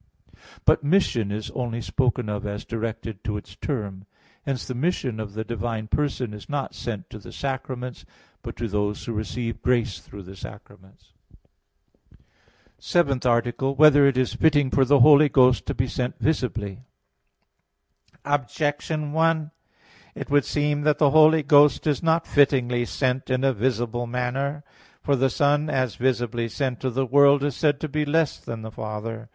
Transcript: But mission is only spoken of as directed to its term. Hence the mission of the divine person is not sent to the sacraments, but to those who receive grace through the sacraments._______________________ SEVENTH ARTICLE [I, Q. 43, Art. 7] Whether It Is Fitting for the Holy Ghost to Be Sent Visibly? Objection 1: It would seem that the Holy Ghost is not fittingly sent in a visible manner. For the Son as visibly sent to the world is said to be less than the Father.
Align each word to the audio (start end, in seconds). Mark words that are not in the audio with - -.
But 0.65 0.83
mission 0.83 1.31
is 1.31 1.51
only 1.51 1.79
spoken 1.79 2.27
of 2.27 2.43
as 2.43 2.65
directed 2.65 3.23
to 3.23 3.37
its 3.37 3.55
term. 3.55 4.05
Hence 4.47 4.65
the 4.65 4.73
mission 4.73 5.19
of 5.19 5.35
the 5.35 5.43
divine 5.43 5.85
person 5.89 6.33
is 6.33 6.49
not 6.49 6.73
sent 6.73 7.07
to 7.11 7.19
the 7.19 7.31
sacraments, 7.31 8.03
but 8.41 8.55
to 8.55 8.67
those 8.67 9.05
who 9.05 9.13
receive 9.13 9.61
grace 9.61 9.99
through 9.99 10.23
the 10.23 10.35
sacraments._______________________ 10.35 11.13
SEVENTH 12.79 13.27
ARTICLE 13.27 13.67
[I, 13.67 13.73
Q. 13.73 13.75
43, 13.75 13.85
Art. 13.85 13.93
7] 14.01 14.03
Whether 14.03 14.07
It 14.09 14.17
Is 14.19 14.33
Fitting 14.33 14.71
for 14.71 14.83
the 14.85 15.01
Holy 15.01 15.29
Ghost 15.29 15.67
to 15.67 15.75
Be 15.75 15.85
Sent 15.87 16.17
Visibly? 16.17 16.79
Objection 18.25 19.11
1: 19.13 19.51
It 20.15 20.31
would 20.31 20.45
seem 20.45 20.81
that 20.81 20.97
the 20.97 21.11
Holy 21.11 21.43
Ghost 21.43 21.85
is 21.85 22.01
not 22.01 22.25
fittingly 22.25 22.85
sent 22.85 23.29
in 23.29 23.43
a 23.43 23.53
visible 23.53 24.07
manner. 24.07 24.63
For 25.03 25.15
the 25.15 25.29
Son 25.29 25.69
as 25.69 25.93
visibly 25.97 26.49
sent 26.49 26.79
to 26.79 26.89
the 26.89 27.05
world 27.05 27.43
is 27.43 27.55
said 27.55 27.79
to 27.81 27.87
be 27.87 28.03
less 28.03 28.39
than 28.39 28.63
the 28.63 28.71
Father. 28.71 29.29